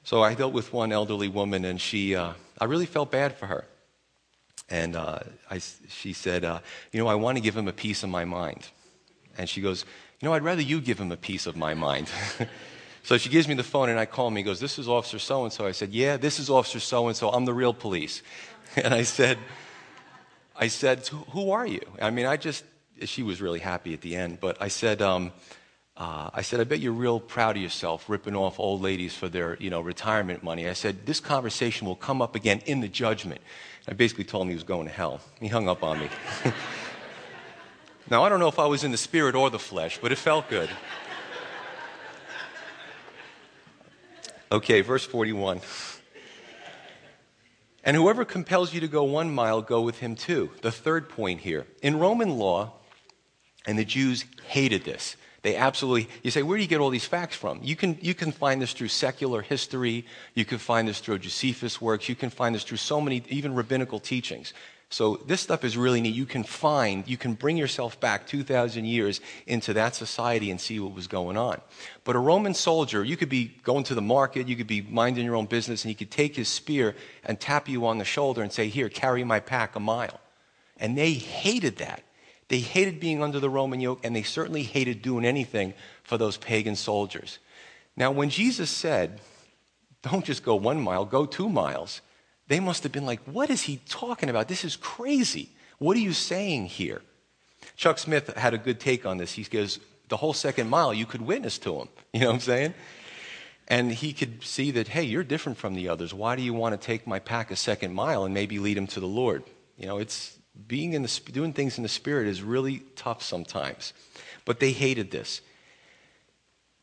[0.02, 3.46] So I dealt with one elderly woman, and she, uh, I really felt bad for
[3.46, 3.64] her.
[4.68, 6.58] And uh, I, she said, uh,
[6.92, 8.66] You know, I want to give him a piece of my mind.
[9.38, 9.84] And she goes,
[10.20, 12.08] You know, I'd rather you give him a piece of my mind.
[13.04, 14.34] so she gives me the phone, and I call him.
[14.36, 15.66] He goes, This is Officer so and so.
[15.66, 17.30] I said, Yeah, this is Officer so and so.
[17.30, 18.22] I'm the real police.
[18.76, 19.38] And I said,
[20.54, 21.80] I said, Who are you?
[22.00, 22.64] I mean, I just,
[23.04, 25.32] she was really happy at the end, but I said, um,
[25.96, 29.28] uh, I said, I bet you're real proud of yourself ripping off old ladies for
[29.28, 30.68] their, you know, retirement money.
[30.68, 33.40] I said, this conversation will come up again in the judgment.
[33.88, 35.20] I basically told him he was going to hell.
[35.40, 36.10] He hung up on me.
[38.10, 40.18] now, I don't know if I was in the spirit or the flesh, but it
[40.18, 40.68] felt good.
[44.52, 45.60] Okay, verse 41.
[47.86, 50.50] And whoever compels you to go one mile, go with him too.
[50.60, 51.66] The third point here.
[51.80, 52.72] In Roman law,
[53.64, 55.16] and the Jews hated this.
[55.42, 57.60] They absolutely, you say, where do you get all these facts from?
[57.62, 60.04] You can, you can find this through secular history.
[60.34, 62.08] You can find this through Josephus' works.
[62.08, 64.52] You can find this through so many, even rabbinical teachings.
[64.88, 66.14] So this stuff is really neat.
[66.14, 70.78] You can find, you can bring yourself back 2,000 years into that society and see
[70.78, 71.60] what was going on.
[72.04, 75.24] But a Roman soldier, you could be going to the market, you could be minding
[75.24, 76.94] your own business, and he could take his spear
[77.24, 80.20] and tap you on the shoulder and say, Here, carry my pack a mile.
[80.76, 82.04] And they hated that.
[82.48, 86.36] They hated being under the Roman yoke, and they certainly hated doing anything for those
[86.36, 87.40] pagan soldiers.
[87.96, 89.20] Now, when Jesus said,
[90.02, 92.02] Don't just go one mile, go two miles,
[92.48, 94.48] they must have been like, What is he talking about?
[94.48, 95.50] This is crazy.
[95.78, 97.02] What are you saying here?
[97.76, 99.32] Chuck Smith had a good take on this.
[99.32, 99.78] He goes,
[100.08, 101.88] The whole second mile, you could witness to him.
[102.12, 102.74] You know what I'm saying?
[103.68, 106.14] And he could see that, hey, you're different from the others.
[106.14, 108.86] Why do you want to take my pack a second mile and maybe lead him
[108.88, 109.42] to the Lord?
[109.76, 113.92] You know, it's being in the, doing things in the Spirit is really tough sometimes.
[114.44, 115.40] But they hated this.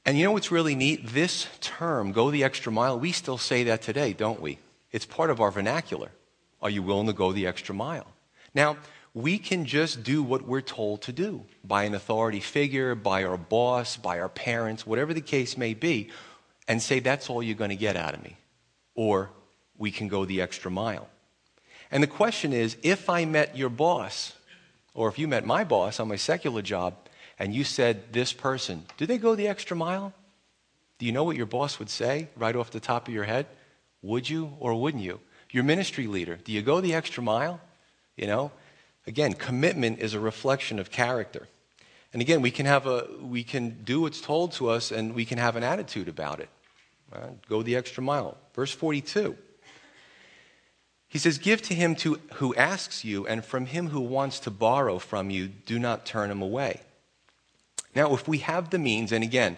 [0.06, 1.08] And you know what's really neat?
[1.08, 4.60] This term, go the extra mile, we still say that today, don't we?
[4.93, 6.12] It's part of our vernacular.
[6.62, 8.08] Are you willing to go the extra mile?
[8.56, 8.77] Now,
[9.13, 13.38] we can just do what we're told to do by an authority figure, by our
[13.38, 16.10] boss, by our parents, whatever the case may be,
[16.67, 18.38] and say, that's all you're going to get out of me.
[18.95, 19.29] Or
[19.77, 21.10] we can go the extra mile.
[21.91, 24.34] And the question is if I met your boss,
[24.93, 26.95] or if you met my boss on my secular job,
[27.38, 30.13] and you said, This person, do they go the extra mile?
[30.99, 33.47] Do you know what your boss would say right off the top of your head?
[34.04, 35.20] Would you or wouldn't you?
[35.50, 37.60] Your ministry leader, do you go the extra mile?
[38.16, 38.52] You know?
[39.08, 41.48] Again, commitment is a reflection of character.
[42.12, 45.26] And again, we can have a we can do what's told to us and we
[45.26, 46.50] can have an attitude about it.
[47.12, 47.48] Right?
[47.50, 48.38] Go the extra mile.
[48.54, 49.36] Verse 42.
[51.08, 54.52] He says, Give to him to, who asks you, and from him who wants to
[54.52, 56.82] borrow from you, do not turn him away.
[57.96, 59.58] Now, if we have the means, and again,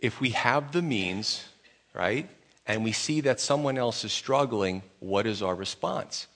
[0.00, 1.44] if we have the means,
[1.94, 2.28] right,
[2.72, 6.26] and we see that someone else is struggling, what is our response?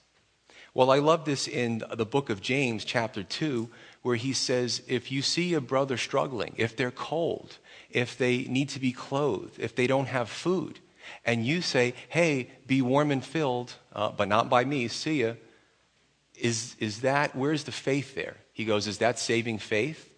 [0.73, 3.69] Well, I love this in the book of James, chapter 2,
[4.03, 7.59] where he says, If you see a brother struggling, if they're cold,
[7.91, 10.81] if they need to be clothed, if they don't have food,
[11.25, 15.35] and you say, hey, be warm and filled, uh, but not by me, see ya,
[16.35, 18.37] is, is that, where's the faith there?
[18.53, 20.14] He goes, is that saving faith?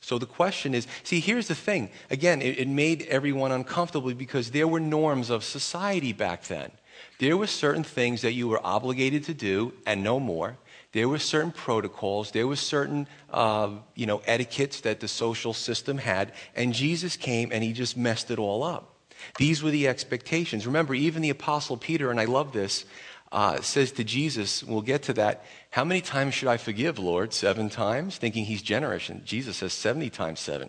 [0.00, 1.90] So the question is see, here's the thing.
[2.10, 6.70] Again, it, it made everyone uncomfortable because there were norms of society back then.
[7.18, 10.56] There were certain things that you were obligated to do and no more.
[10.92, 12.32] There were certain protocols.
[12.32, 16.32] There were certain, uh, you know, etiquettes that the social system had.
[16.56, 18.94] And Jesus came and he just messed it all up.
[19.36, 20.66] These were the expectations.
[20.66, 22.84] Remember, even the Apostle Peter, and I love this,
[23.32, 27.32] uh, says to Jesus, we'll get to that, how many times should I forgive, Lord?
[27.32, 28.16] Seven times?
[28.16, 29.08] Thinking he's generous.
[29.08, 30.68] And Jesus says 70 times seven.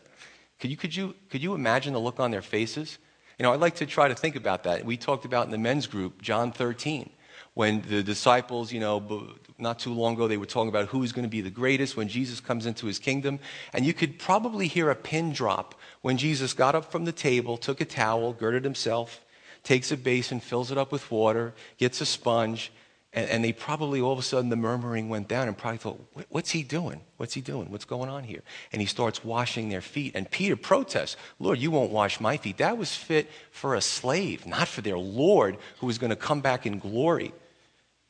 [0.60, 3.00] Could you, could, you, could you imagine the look on their faces?
[3.40, 4.86] You know, I like to try to think about that.
[4.86, 7.10] We talked about in the men's group, John 13,
[7.56, 11.12] when the disciples, you know, not too long ago, they were talking about who is
[11.12, 13.40] going to be the greatest when Jesus comes into his kingdom.
[13.74, 17.58] And you could probably hear a pin drop when Jesus got up from the table,
[17.58, 19.26] took a towel, girded himself,
[19.64, 22.72] takes a basin, fills it up with water, gets a sponge,
[23.14, 26.00] and, and, they probably all of a sudden the murmuring went down and probably thought,
[26.30, 27.02] What's he doing?
[27.18, 27.70] What's he doing?
[27.70, 28.42] What's going on here?
[28.72, 30.16] And he starts washing their feet.
[30.16, 32.58] And Peter protests, Lord, you won't wash my feet.
[32.58, 36.40] That was fit for a slave, not for their Lord who was going to come
[36.40, 37.34] back in glory.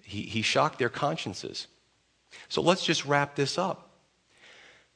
[0.04, 1.66] He, he shocked their consciences.
[2.48, 3.90] So let's just wrap this up.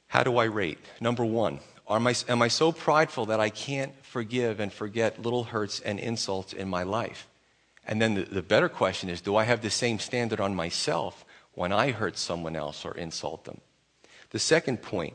[0.06, 0.78] How do I rate?
[1.00, 1.58] Number one,
[1.88, 6.00] am I, am I so prideful that I can't forgive and forget little hurts and
[6.00, 7.28] insults in my life?
[7.86, 11.24] And then the, the better question is do I have the same standard on myself
[11.54, 13.60] when I hurt someone else or insult them?
[14.30, 15.14] The second point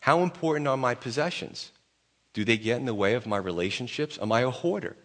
[0.00, 1.72] how important are my possessions?
[2.34, 4.18] Do they get in the way of my relationships?
[4.20, 4.96] Am I a hoarder?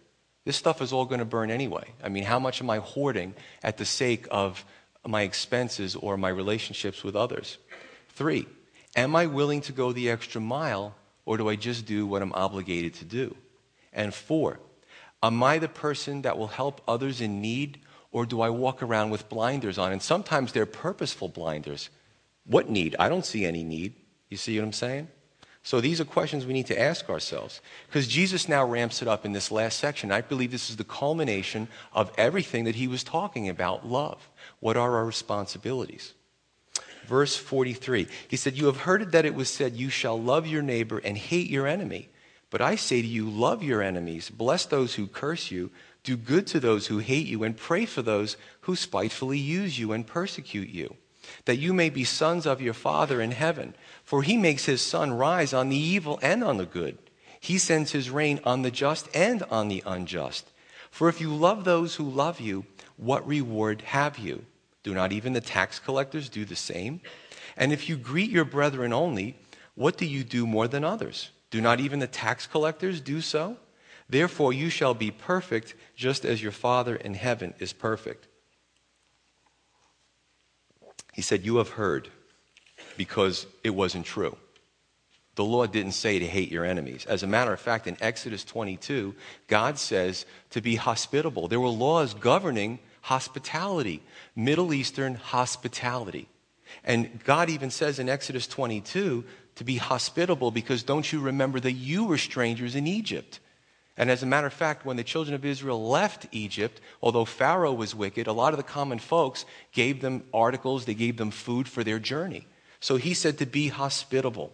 [0.43, 1.85] This stuff is all going to burn anyway.
[2.03, 3.33] I mean, how much am I hoarding
[3.63, 4.65] at the sake of
[5.07, 7.59] my expenses or my relationships with others?
[8.09, 8.45] Three,
[8.95, 12.33] am I willing to go the extra mile or do I just do what I'm
[12.33, 13.35] obligated to do?
[13.93, 14.59] And four,
[15.21, 17.79] am I the person that will help others in need
[18.11, 19.91] or do I walk around with blinders on?
[19.91, 21.89] And sometimes they're purposeful blinders.
[22.45, 22.95] What need?
[22.97, 23.93] I don't see any need.
[24.29, 25.07] You see what I'm saying?
[25.61, 27.61] So these are questions we need to ask ourselves.
[27.87, 30.11] Because Jesus now ramps it up in this last section.
[30.11, 34.29] I believe this is the culmination of everything that he was talking about love.
[34.61, 36.13] What are our responsibilities?
[37.09, 40.61] Verse 43, he said, You have heard that it was said, You shall love your
[40.61, 42.09] neighbor and hate your enemy.
[42.51, 45.71] But I say to you, love your enemies, bless those who curse you,
[46.03, 49.91] do good to those who hate you, and pray for those who spitefully use you
[49.91, 50.97] and persecute you,
[51.45, 53.73] that you may be sons of your Father in heaven.
[54.03, 56.99] For he makes his sun rise on the evil and on the good.
[57.39, 60.51] He sends his rain on the just and on the unjust.
[60.91, 62.65] For if you love those who love you,
[62.97, 64.45] what reward have you?
[64.83, 67.01] Do not even the tax collectors do the same?
[67.57, 69.37] And if you greet your brethren only,
[69.75, 71.31] what do you do more than others?
[71.51, 73.57] Do not even the tax collectors do so?
[74.09, 78.27] Therefore, you shall be perfect, just as your Father in heaven is perfect.
[81.13, 82.09] He said, You have heard
[82.97, 84.35] because it wasn't true.
[85.35, 87.05] The law didn't say to hate your enemies.
[87.05, 89.15] As a matter of fact, in Exodus 22,
[89.47, 91.47] God says to be hospitable.
[91.47, 94.01] There were laws governing hospitality,
[94.35, 96.27] Middle Eastern hospitality.
[96.83, 99.23] And God even says in Exodus 22
[99.55, 103.39] to be hospitable because don't you remember that you were strangers in Egypt?
[103.97, 107.73] And as a matter of fact, when the children of Israel left Egypt, although Pharaoh
[107.73, 111.67] was wicked, a lot of the common folks gave them articles, they gave them food
[111.67, 112.47] for their journey.
[112.79, 114.53] So he said to be hospitable.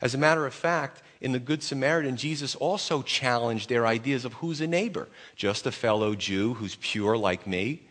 [0.00, 4.34] As a matter of fact, in the Good Samaritan, Jesus also challenged their ideas of
[4.34, 5.08] who's a neighbor.
[5.36, 7.88] Just a fellow Jew who's pure like me?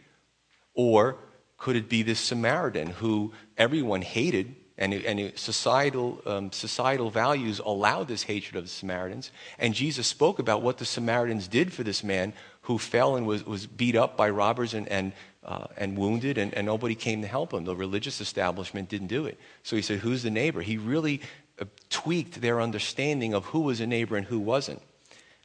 [0.76, 1.18] Or
[1.58, 8.08] could it be this Samaritan who everyone hated and, and societal, um, societal values allowed
[8.08, 9.32] this hatred of the Samaritans?
[9.58, 13.44] And Jesus spoke about what the Samaritans did for this man who fell and was,
[13.48, 15.12] was beat up by robbers and, and
[15.46, 17.66] uh, and wounded, and, and nobody came to help him.
[17.66, 19.38] The religious establishment didn't do it.
[19.64, 20.62] So he said, Who's the neighbor?
[20.62, 21.20] He really
[21.60, 21.66] uh,
[22.04, 24.82] tweaked their understanding of who was a neighbor and who wasn't.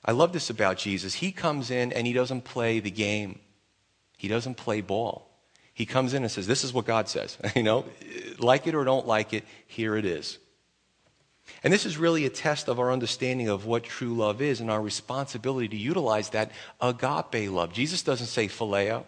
[0.05, 1.15] I love this about Jesus.
[1.15, 3.39] He comes in and he doesn't play the game,
[4.17, 5.27] he doesn't play ball.
[5.73, 7.39] He comes in and says, This is what God says.
[7.57, 7.85] you know,
[8.39, 10.39] like it or don't like it, here it is.
[11.63, 14.71] And this is really a test of our understanding of what true love is and
[14.71, 17.73] our responsibility to utilize that agape love.
[17.73, 19.05] Jesus doesn't say phileo.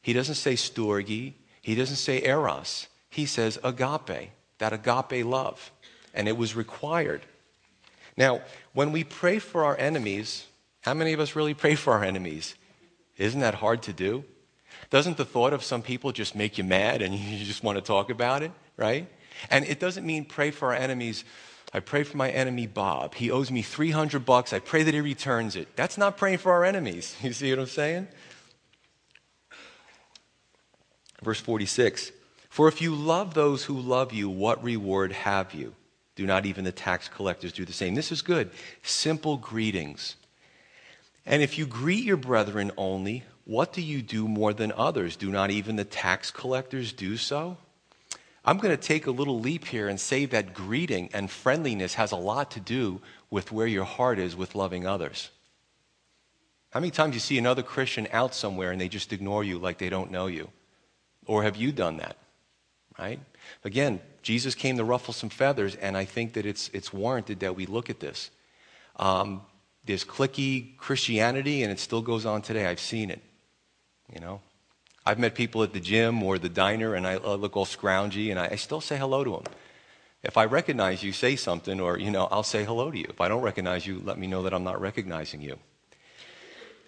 [0.00, 1.34] He doesn't say storge.
[1.60, 2.88] He doesn't say eros.
[3.10, 5.70] He says agape, that agape love.
[6.16, 7.22] And it was required.
[8.16, 8.40] Now,
[8.72, 10.46] when we pray for our enemies,
[10.80, 12.54] how many of us really pray for our enemies?
[13.18, 14.24] Isn't that hard to do?
[14.90, 17.82] Doesn't the thought of some people just make you mad and you just want to
[17.82, 19.08] talk about it, right?
[19.50, 21.24] And it doesn't mean pray for our enemies.
[21.72, 23.14] I pray for my enemy Bob.
[23.14, 24.52] He owes me 300 bucks.
[24.52, 25.76] I pray that he returns it.
[25.76, 27.14] That's not praying for our enemies.
[27.22, 28.08] You see what I'm saying?
[31.22, 32.12] Verse 46
[32.48, 35.74] For if you love those who love you, what reward have you?
[36.16, 37.94] Do not even the tax collectors do the same?
[37.94, 38.50] This is good.
[38.82, 40.16] Simple greetings.
[41.26, 45.14] And if you greet your brethren only, what do you do more than others?
[45.14, 47.58] Do not even the tax collectors do so?
[48.44, 52.12] I'm going to take a little leap here and say that greeting and friendliness has
[52.12, 55.30] a lot to do with where your heart is with loving others.
[56.70, 59.78] How many times you see another Christian out somewhere and they just ignore you like
[59.78, 60.50] they don't know you?
[61.26, 62.16] Or have you done that?
[62.98, 63.20] Right?
[63.64, 67.54] Again, Jesus came to ruffle some feathers, and I think that it's, it's warranted that
[67.54, 68.30] we look at this.
[68.96, 69.42] Um,
[69.84, 72.66] there's cliquey Christianity, and it still goes on today.
[72.66, 73.20] I've seen it.
[74.12, 74.40] You know,
[75.04, 78.38] I've met people at the gym or the diner, and I look all scroungy, and
[78.38, 79.44] I, I still say hello to them.
[80.22, 83.06] If I recognize you, say something, or you know, I'll say hello to you.
[83.08, 85.58] If I don't recognize you, let me know that I'm not recognizing you.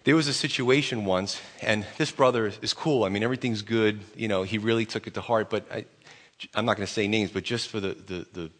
[0.04, 3.04] There was a situation once, and this brother is cool.
[3.04, 4.00] I mean, everything's good.
[4.16, 5.50] You know, he really took it to heart.
[5.50, 5.84] But I,
[6.54, 8.50] am not going to say names, but just for the, the,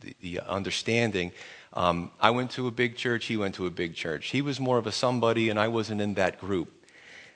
[0.00, 1.32] the, the, understanding,
[1.72, 3.26] um, I went to a big church.
[3.26, 4.30] He went to a big church.
[4.30, 6.86] He was more of a somebody, and I wasn't in that group.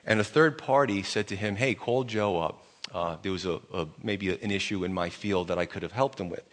[0.05, 2.63] And a third party said to him, Hey, call Joe up.
[2.93, 5.91] Uh, there was a, a maybe an issue in my field that I could have
[5.91, 6.43] helped him with.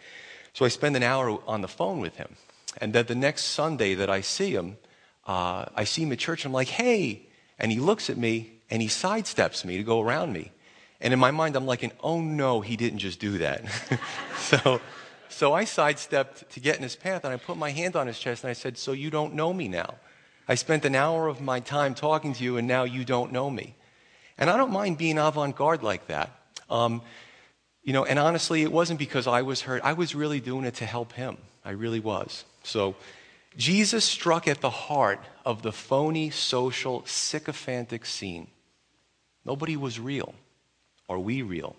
[0.53, 2.35] So I spend an hour on the phone with him.
[2.77, 4.77] And then the next Sunday that I see him,
[5.25, 7.27] uh, I see him at church and I'm like, hey.
[7.57, 10.51] And he looks at me and he sidesteps me to go around me.
[11.01, 13.63] And in my mind, I'm like, oh no, he didn't just do that.
[14.37, 14.79] so,
[15.29, 18.17] so I sidestepped to get in his path and I put my hand on his
[18.17, 19.95] chest and I said, so you don't know me now.
[20.47, 23.49] I spent an hour of my time talking to you, and now you don't know
[23.49, 23.75] me.
[24.37, 26.29] And I don't mind being avant garde like that.
[26.69, 27.01] Um,
[27.83, 29.81] you know, and honestly, it wasn't because I was hurt.
[29.83, 31.37] I was really doing it to help him.
[31.63, 32.45] I really was.
[32.63, 32.95] So,
[33.57, 38.47] Jesus struck at the heart of the phony, social, sycophantic scene.
[39.45, 40.35] Nobody was real.
[41.09, 41.75] Are we real?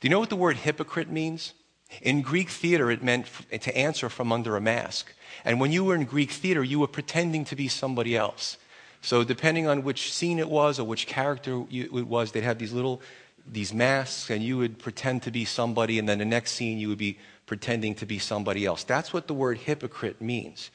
[0.00, 1.54] Do you know what the word hypocrite means?
[2.02, 5.12] In Greek theater, it meant to answer from under a mask.
[5.44, 8.56] And when you were in Greek theater, you were pretending to be somebody else.
[9.00, 12.72] So, depending on which scene it was or which character it was, they'd have these
[12.72, 13.02] little
[13.46, 16.88] these masks, and you would pretend to be somebody, and then the next scene you
[16.88, 18.84] would be pretending to be somebody else.
[18.84, 20.70] That's what the word hypocrite means.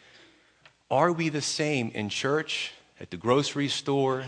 [0.92, 4.26] Are we the same in church, at the grocery store,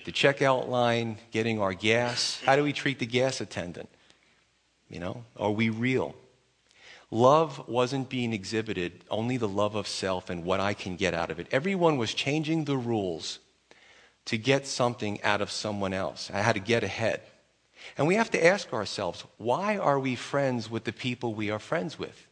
[0.00, 2.40] at the checkout line, getting our gas?
[2.46, 3.90] How do we treat the gas attendant?
[4.88, 6.14] You know, are we real?
[7.10, 11.30] Love wasn't being exhibited, only the love of self and what I can get out
[11.30, 11.48] of it.
[11.52, 13.40] Everyone was changing the rules
[14.24, 16.30] to get something out of someone else.
[16.32, 17.20] I had to get ahead.
[17.98, 21.58] And we have to ask ourselves why are we friends with the people we are
[21.58, 22.26] friends with?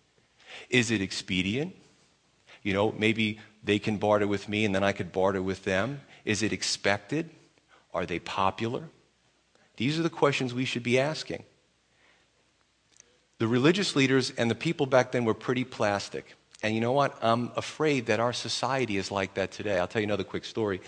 [0.71, 1.77] Is it expedient?
[2.63, 6.01] You know, maybe they can barter with me and then I could barter with them.
[6.25, 7.29] Is it expected?
[7.93, 8.85] Are they popular?
[9.77, 11.45] These are the questions we should be asking.
[13.39, 16.35] The religious leaders and the people back then were pretty plastic.
[16.63, 17.17] And you know what?
[17.23, 19.79] I'm afraid that our society is like that today.
[19.79, 20.81] I'll tell you another quick story.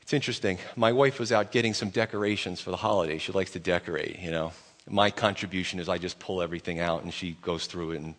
[0.00, 0.56] It's interesting.
[0.76, 3.18] My wife was out getting some decorations for the holiday.
[3.18, 4.52] She likes to decorate, you know.
[4.88, 8.14] My contribution is I just pull everything out and she goes through it and,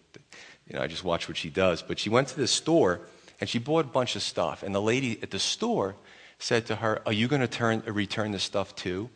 [0.67, 1.81] you know, I just watch what she does.
[1.81, 3.01] But she went to this store
[3.41, 4.61] and she bought a bunch of stuff.
[4.61, 5.95] And the lady at the store
[6.39, 9.09] said to her, Are you going to turn, return this stuff too?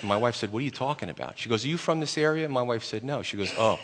[0.00, 1.38] And my wife said, What are you talking about?
[1.38, 2.44] She goes, Are you from this area?
[2.44, 3.22] And my wife said, No.
[3.22, 3.78] She goes, Oh,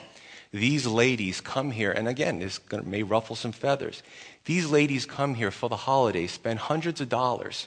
[0.53, 4.03] these ladies come here, and again, this may ruffle some feathers.
[4.45, 7.67] These ladies come here for the holidays, spend hundreds of dollars.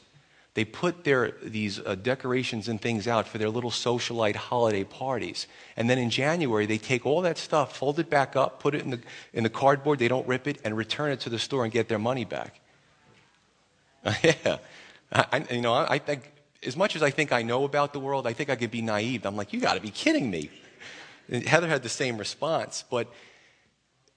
[0.54, 5.46] They put their, these uh, decorations and things out for their little socialite holiday parties.
[5.76, 8.82] And then in January, they take all that stuff, fold it back up, put it
[8.82, 9.00] in the,
[9.34, 11.90] in the cardboard, they don't rip it, and return it to the store and get
[11.90, 12.60] their money back.
[14.24, 14.58] yeah.
[15.12, 16.02] I, you know, I
[16.66, 18.82] as much as I think I know about the world, I think I could be
[18.82, 19.26] naive.
[19.26, 20.50] I'm like, you got to be kidding me.
[21.30, 23.12] And Heather had the same response, but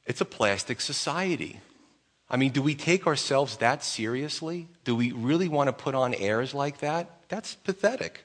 [0.06, 1.60] it's a plastic society.
[2.28, 4.68] I mean, do we take ourselves that seriously?
[4.84, 7.28] Do we really want to put on airs like that?
[7.28, 8.24] That's pathetic.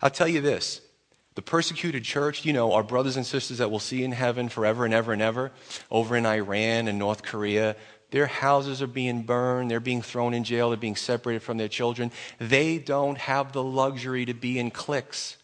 [0.00, 0.80] I'll tell you this
[1.34, 4.86] the persecuted church, you know, our brothers and sisters that we'll see in heaven forever
[4.86, 5.52] and ever and ever,
[5.90, 7.76] over in Iran and North Korea,
[8.10, 9.70] their houses are being burned.
[9.70, 10.70] They're being thrown in jail.
[10.70, 12.12] They're being separated from their children.
[12.38, 15.36] They don't have the luxury to be in cliques.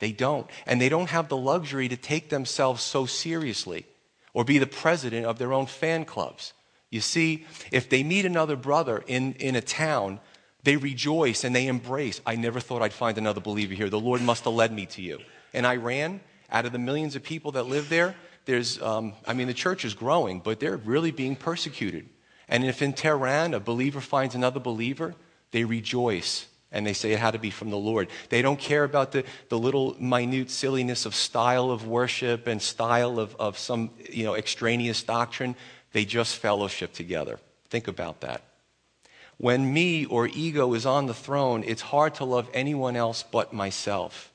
[0.00, 0.48] They don't.
[0.66, 3.86] And they don't have the luxury to take themselves so seriously
[4.32, 6.52] or be the president of their own fan clubs.
[6.90, 10.18] You see, if they meet another brother in, in a town,
[10.64, 12.20] they rejoice and they embrace.
[12.26, 13.88] I never thought I'd find another believer here.
[13.88, 15.20] The Lord must have led me to you.
[15.52, 19.46] In Iran, out of the millions of people that live there, there's, um, I mean,
[19.46, 22.08] the church is growing, but they're really being persecuted.
[22.48, 25.14] And if in Tehran a believer finds another believer,
[25.52, 28.08] they rejoice and they say it had to be from the Lord.
[28.28, 33.18] They don't care about the, the little minute silliness of style of worship and style
[33.18, 35.56] of, of some you know, extraneous doctrine.
[35.92, 37.40] They just fellowship together.
[37.70, 38.42] Think about that.
[39.38, 43.52] When me or ego is on the throne, it's hard to love anyone else but
[43.52, 44.29] myself.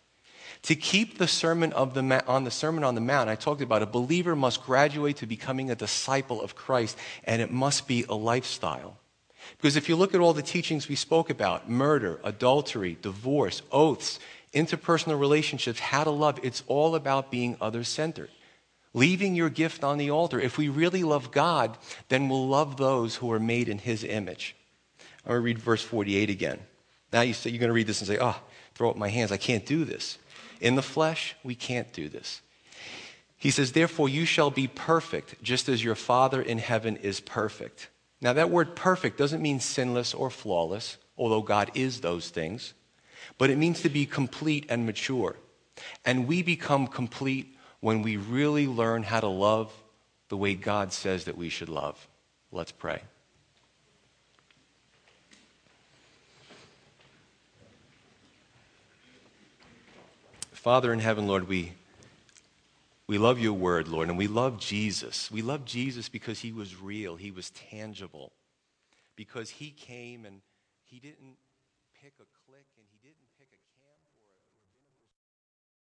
[0.65, 3.83] To keep the sermon of the on the Sermon on the Mount, I talked about
[3.83, 8.15] a believer must graduate to becoming a disciple of Christ, and it must be a
[8.15, 8.97] lifestyle.
[9.57, 14.19] Because if you look at all the teachings we spoke about murder, adultery, divorce, oaths,
[14.55, 18.31] interpersonal relationships, how to love it's all about being other centered.
[18.91, 20.39] Leaving your gift on the altar.
[20.39, 21.77] If we really love God,
[22.09, 24.55] then we'll love those who are made in His image.
[25.25, 26.59] I'm going to read verse 48 again.
[27.13, 28.39] Now you say, you're going to read this and say, oh,
[28.73, 29.31] throw up my hands.
[29.31, 30.17] I can't do this.
[30.61, 32.41] In the flesh, we can't do this.
[33.37, 37.89] He says, Therefore, you shall be perfect, just as your Father in heaven is perfect.
[38.21, 42.73] Now, that word perfect doesn't mean sinless or flawless, although God is those things,
[43.37, 45.35] but it means to be complete and mature.
[46.05, 49.71] And we become complete when we really learn how to love
[50.29, 52.07] the way God says that we should love.
[52.51, 53.01] Let's pray.
[60.65, 61.73] Father in heaven, Lord, we,
[63.05, 65.29] we love your word, Lord, and we love Jesus.
[65.29, 68.31] We love Jesus because he was real, he was tangible,
[69.15, 70.41] because he came and
[70.83, 71.37] he didn't
[72.01, 72.25] pick a